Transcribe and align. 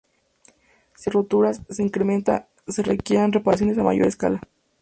Si 0.95 1.11
el 1.11 1.11
número 1.11 1.11
de 1.11 1.11
roturas 1.11 1.61
se 1.69 1.83
incrementa 1.83 2.47
se 2.67 2.81
requerirán 2.81 3.33
reparaciones 3.33 3.77
a 3.77 3.83
mayor 3.83 4.07
escala. 4.07 4.41